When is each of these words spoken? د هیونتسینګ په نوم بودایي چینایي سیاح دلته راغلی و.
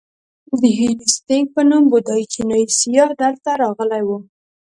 د 0.61 0.63
هیونتسینګ 0.79 1.45
په 1.55 1.61
نوم 1.69 1.83
بودایي 1.91 2.25
چینایي 2.33 2.65
سیاح 2.79 3.09
دلته 3.21 3.51
راغلی 3.61 4.01
و. 4.05 4.09